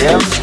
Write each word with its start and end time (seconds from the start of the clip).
Yeah. 0.00 0.39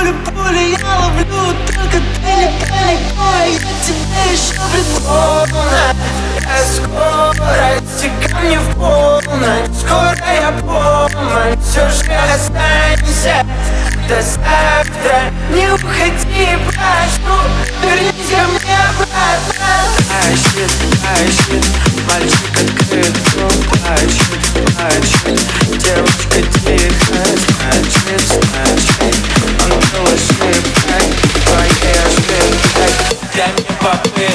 пули, 0.00 0.12
пули 0.24 0.76
Я 0.78 0.98
ловлю 0.98 1.54
только 1.66 1.98
ты 1.98 2.32
не 2.32 2.48
Ой, 3.18 3.52
я 3.52 3.72
тебе 3.84 4.22
еще 4.32 4.54
приду 4.72 5.00
Я 6.40 6.58
скоро, 6.64 7.68
стекай 7.96 8.44
мне 8.44 8.58
в 8.58 8.74
полночь 8.76 9.80
я 10.40 10.52
помощь, 10.62 11.58
все 11.62 11.88
же 11.90 12.12
останься 12.34 13.46
До 14.08 14.22
завтра. 14.22 15.16
Не 15.50 15.72
уходи, 15.72 16.48
прошу 16.66 17.36
Вернись 17.82 18.30
ко 18.30 18.40
мне 18.48 18.78
обратно. 18.88 19.70
I 20.12 20.34
shit, 21.32 21.64
мальчик 22.06 22.54
открыт, 22.54 23.16
I 23.86 23.99
papel. 33.90 34.29